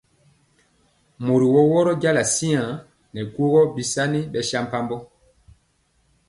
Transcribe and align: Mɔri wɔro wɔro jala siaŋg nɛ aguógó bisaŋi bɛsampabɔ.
Mɔri 1.25 1.45
wɔro 1.53 1.69
wɔro 1.71 1.91
jala 2.01 2.23
siaŋg 2.35 2.69
nɛ 3.13 3.19
aguógó 3.25 3.61
bisaŋi 3.75 4.19
bɛsampabɔ. 4.31 4.97